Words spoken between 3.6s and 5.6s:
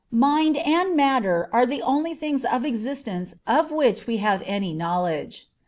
which we have any knowledge.